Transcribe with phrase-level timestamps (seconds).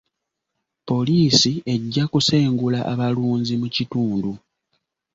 [0.87, 4.31] Poliisi ejja kusengula abalunzi mu kitundu.